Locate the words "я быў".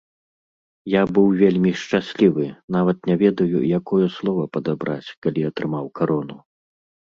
0.93-1.27